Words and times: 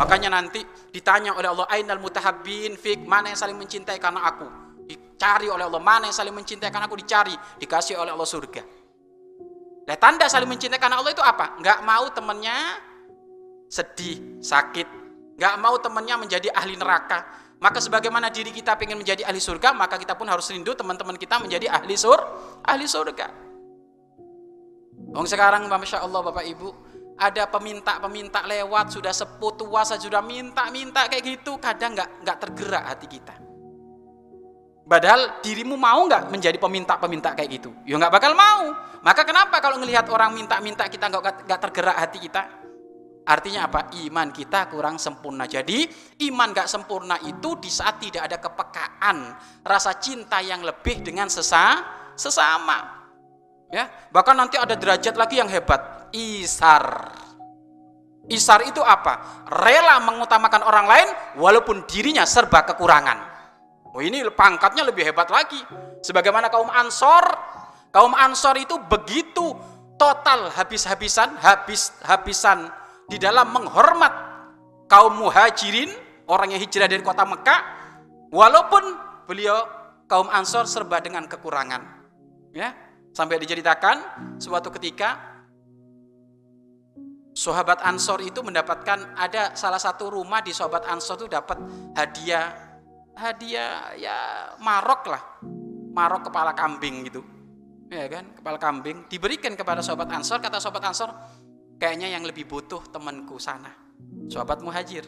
Makanya 0.00 0.32
nanti 0.32 0.64
ditanya 0.88 1.36
oleh 1.36 1.52
Allah, 1.52 1.68
Ainal 1.76 2.00
mutahabbin 2.00 2.72
fik, 2.80 3.04
mana 3.04 3.28
yang 3.28 3.36
saling 3.36 3.60
mencintai 3.60 4.00
karena 4.00 4.24
aku? 4.24 4.48
Dicari 4.88 5.52
oleh 5.52 5.68
Allah, 5.68 5.76
mana 5.76 6.08
yang 6.08 6.16
saling 6.16 6.32
mencintai 6.32 6.72
karena 6.72 6.88
aku 6.88 6.96
dicari, 6.96 7.36
dikasih 7.60 8.00
oleh 8.00 8.08
Allah 8.08 8.24
surga. 8.24 8.64
Nah, 9.84 9.96
tanda 10.00 10.24
saling 10.24 10.48
mencintai 10.48 10.80
karena 10.80 10.96
Allah 10.96 11.12
itu 11.12 11.20
apa? 11.20 11.60
Nggak 11.60 11.78
mau 11.84 12.08
temannya 12.16 12.56
sedih, 13.68 14.40
sakit, 14.40 14.88
nggak 15.36 15.54
mau 15.60 15.76
temannya 15.76 16.24
menjadi 16.24 16.48
ahli 16.48 16.80
neraka. 16.80 17.52
Maka 17.60 17.76
sebagaimana 17.76 18.32
diri 18.32 18.56
kita 18.56 18.80
ingin 18.80 19.04
menjadi 19.04 19.28
ahli 19.28 19.36
surga, 19.36 19.76
maka 19.76 20.00
kita 20.00 20.16
pun 20.16 20.24
harus 20.32 20.48
rindu 20.48 20.72
teman-teman 20.72 21.20
kita 21.20 21.36
menjadi 21.44 21.68
ahli 21.68 21.92
sur, 21.92 22.16
ahli 22.64 22.88
surga. 22.88 23.28
Oh 25.12 25.28
sekarang, 25.28 25.68
masya 25.68 26.00
Allah 26.00 26.24
Bapak 26.24 26.48
Ibu, 26.48 26.68
ada 27.20 27.44
peminta-peminta 27.44 28.48
lewat 28.48 28.96
sudah 28.96 29.12
sepuh 29.12 29.52
tua 29.60 29.84
sudah 29.84 30.24
minta-minta 30.24 31.04
kayak 31.04 31.36
gitu. 31.36 31.60
Kadang 31.60 31.92
nggak 31.92 32.24
nggak 32.24 32.38
tergerak 32.40 32.84
hati 32.88 33.06
kita. 33.06 33.34
Padahal 34.90 35.38
dirimu 35.44 35.76
mau 35.76 36.02
nggak 36.08 36.32
menjadi 36.32 36.56
peminta-peminta 36.56 37.36
kayak 37.36 37.50
gitu? 37.60 37.70
Ya 37.84 38.00
nggak 38.00 38.10
bakal 38.10 38.32
mau. 38.32 38.72
Maka 39.04 39.22
kenapa 39.22 39.60
kalau 39.60 39.78
ngelihat 39.78 40.08
orang 40.08 40.32
minta-minta 40.32 40.88
kita 40.88 41.12
nggak 41.12 41.46
nggak 41.46 41.60
tergerak 41.60 41.96
hati 42.00 42.18
kita? 42.24 42.42
Artinya 43.28 43.70
apa? 43.70 43.92
Iman 44.02 44.32
kita 44.34 44.66
kurang 44.66 44.98
sempurna. 44.98 45.44
Jadi 45.44 45.86
iman 46.26 46.50
nggak 46.50 46.66
sempurna 46.66 47.20
itu 47.22 47.54
di 47.60 47.70
saat 47.70 48.00
tidak 48.02 48.26
ada 48.26 48.42
kepekaan 48.42 49.16
rasa 49.62 49.94
cinta 50.00 50.40
yang 50.40 50.64
lebih 50.64 51.04
dengan 51.04 51.28
sesa 51.30 51.84
sesama. 52.18 52.98
Ya, 53.70 53.86
bahkan 54.10 54.34
nanti 54.34 54.58
ada 54.58 54.74
derajat 54.74 55.14
lagi 55.14 55.38
yang 55.38 55.46
hebat, 55.46 55.78
isar. 56.12 57.14
Isar 58.30 58.62
itu 58.68 58.78
apa? 58.78 59.42
Rela 59.50 59.98
mengutamakan 60.06 60.62
orang 60.62 60.86
lain 60.86 61.08
walaupun 61.42 61.82
dirinya 61.90 62.22
serba 62.22 62.62
kekurangan. 62.62 63.18
Oh 63.90 63.98
ini 63.98 64.22
pangkatnya 64.30 64.86
lebih 64.86 65.02
hebat 65.02 65.26
lagi. 65.34 65.58
Sebagaimana 66.06 66.46
kaum 66.46 66.70
Ansor, 66.70 67.26
kaum 67.90 68.14
Ansor 68.14 68.54
itu 68.62 68.78
begitu 68.86 69.50
total 69.98 70.54
habis-habisan, 70.54 71.34
habis-habisan 71.42 72.70
di 73.10 73.18
dalam 73.18 73.50
menghormat 73.50 74.14
kaum 74.86 75.18
muhajirin, 75.18 75.90
orang 76.30 76.54
yang 76.54 76.62
hijrah 76.62 76.86
dari 76.86 77.02
kota 77.02 77.26
Mekah, 77.26 77.60
walaupun 78.30 78.82
beliau 79.26 79.66
kaum 80.06 80.30
Ansor 80.30 80.70
serba 80.70 81.02
dengan 81.02 81.26
kekurangan. 81.26 81.98
Ya, 82.54 82.74
Sampai 83.10 83.42
diceritakan 83.42 83.96
suatu 84.38 84.70
ketika 84.78 85.29
sahabat 87.34 87.82
Ansor 87.86 88.20
itu 88.24 88.42
mendapatkan 88.42 89.14
ada 89.14 89.54
salah 89.54 89.78
satu 89.78 90.10
rumah 90.10 90.42
di 90.42 90.50
sahabat 90.50 90.86
Ansor 90.90 91.24
itu 91.24 91.28
dapat 91.30 91.58
hadiah 91.94 92.50
hadiah 93.16 93.94
ya 93.96 94.16
marok 94.58 95.02
lah. 95.10 95.22
Marok 95.90 96.30
kepala 96.30 96.54
kambing 96.54 97.06
gitu. 97.10 97.20
Ya 97.90 98.06
kan 98.06 98.30
kepala 98.38 98.58
kambing. 98.58 99.06
Diberikan 99.10 99.54
kepada 99.58 99.82
sahabat 99.82 100.10
Ansor 100.14 100.38
kata 100.38 100.62
sahabat 100.62 100.84
Ansor 100.86 101.10
kayaknya 101.76 102.14
yang 102.14 102.22
lebih 102.22 102.46
butuh 102.46 102.80
temanku 102.88 103.36
sana. 103.36 103.70
Sahabat 104.30 104.62
muhajir 104.62 105.04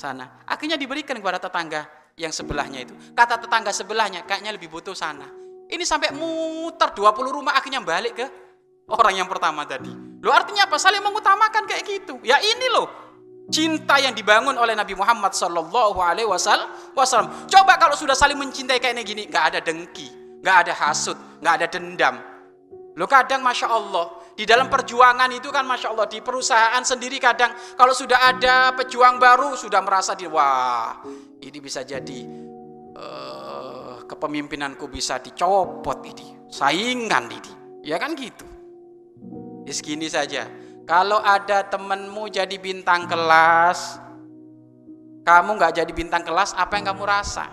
sana. 0.00 0.42
Akhirnya 0.44 0.74
diberikan 0.74 1.14
kepada 1.16 1.38
tetangga 1.38 1.86
yang 2.18 2.34
sebelahnya 2.34 2.82
itu. 2.82 2.94
Kata 3.14 3.38
tetangga 3.38 3.70
sebelahnya 3.70 4.26
kayaknya 4.26 4.52
lebih 4.52 4.68
butuh 4.68 4.96
sana. 4.96 5.28
Ini 5.70 5.86
sampai 5.86 6.10
muter 6.10 6.90
20 6.90 7.30
rumah 7.30 7.54
akhirnya 7.54 7.78
balik 7.78 8.18
ke 8.18 8.26
orang 8.90 9.22
yang 9.22 9.28
pertama 9.30 9.62
tadi. 9.62 10.09
Lo 10.20 10.30
artinya 10.32 10.68
apa? 10.68 10.76
Saling 10.76 11.00
mengutamakan 11.00 11.64
kayak 11.64 11.82
gitu. 11.84 12.20
Ya 12.20 12.36
ini 12.40 12.68
loh 12.72 12.88
cinta 13.50 13.98
yang 13.98 14.14
dibangun 14.14 14.54
oleh 14.54 14.78
Nabi 14.78 14.94
Muhammad 14.94 15.34
Sallallahu 15.34 15.98
Alaihi 15.98 16.28
Wasallam. 16.28 16.70
Coba 17.50 17.76
kalau 17.76 17.98
sudah 17.98 18.14
saling 18.14 18.38
mencintai 18.38 18.78
kayak 18.78 19.02
gini, 19.02 19.26
nggak 19.26 19.44
ada 19.54 19.60
dengki, 19.60 20.38
nggak 20.40 20.56
ada 20.66 20.72
hasut, 20.72 21.18
nggak 21.42 21.54
ada 21.60 21.66
dendam. 21.66 22.16
Lo 22.94 23.06
kadang 23.10 23.42
masya 23.42 23.70
Allah 23.70 24.20
di 24.34 24.48
dalam 24.48 24.72
perjuangan 24.72 25.28
itu 25.36 25.52
kan 25.52 25.68
masya 25.68 25.92
Allah 25.92 26.08
di 26.08 26.24
perusahaan 26.24 26.80
sendiri 26.80 27.20
kadang 27.20 27.52
kalau 27.76 27.92
sudah 27.92 28.24
ada 28.32 28.72
pejuang 28.72 29.20
baru 29.20 29.52
sudah 29.52 29.84
merasa 29.84 30.16
di 30.16 30.24
wah 30.24 31.04
ini 31.44 31.58
bisa 31.60 31.84
jadi 31.84 32.24
uh, 32.96 34.08
kepemimpinanku 34.08 34.88
bisa 34.88 35.20
dicopot 35.20 36.00
ini 36.08 36.48
saingan 36.48 37.28
ini 37.28 37.52
ya 37.84 38.00
kan 38.00 38.16
gitu 38.16 38.49
segini 39.72 40.06
saja 40.10 40.46
kalau 40.84 41.18
ada 41.22 41.66
temenmu 41.66 42.30
jadi 42.30 42.56
bintang 42.58 43.06
kelas 43.06 43.98
kamu 45.24 45.56
nggak 45.58 45.82
jadi 45.82 45.92
bintang 45.92 46.22
kelas 46.26 46.54
apa 46.58 46.76
yang 46.78 46.90
kamu 46.94 47.02
rasa 47.06 47.46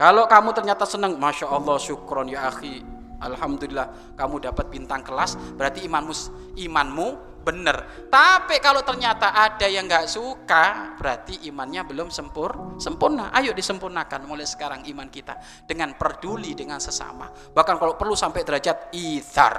kalau 0.00 0.24
kamu 0.24 0.56
ternyata 0.56 0.88
senang 0.88 1.20
Masya 1.20 1.46
Allah 1.48 1.76
syukron 1.76 2.32
ya 2.32 2.48
akhi 2.48 2.80
Alhamdulillah 3.20 4.16
kamu 4.16 4.48
dapat 4.48 4.72
bintang 4.72 5.04
kelas 5.04 5.36
berarti 5.60 5.84
imanmu 5.84 6.14
imanmu 6.56 7.30
benar. 7.40 8.08
Tapi 8.12 8.60
kalau 8.60 8.84
ternyata 8.84 9.32
ada 9.32 9.66
yang 9.66 9.88
nggak 9.88 10.06
suka, 10.06 10.96
berarti 11.00 11.48
imannya 11.48 11.82
belum 11.88 12.08
sempur, 12.12 12.76
sempurna. 12.76 13.32
Ayo 13.32 13.56
disempurnakan 13.56 14.28
mulai 14.28 14.44
sekarang 14.44 14.84
iman 14.86 15.08
kita 15.08 15.40
dengan 15.64 15.96
peduli 15.96 16.52
dengan 16.52 16.78
sesama. 16.78 17.32
Bahkan 17.32 17.76
kalau 17.80 17.96
perlu 17.96 18.14
sampai 18.14 18.44
derajat 18.44 18.92
ithar, 18.92 19.56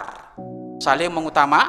saling 0.81 1.13
mengutama, 1.13 1.61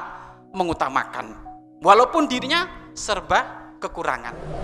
mengutamakan. 0.56 1.37
Walaupun 1.84 2.25
dirinya 2.25 2.65
serba 2.97 3.77
kekurangan. 3.77 4.62